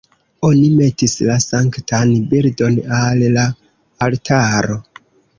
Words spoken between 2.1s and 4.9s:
bildon al la altaro.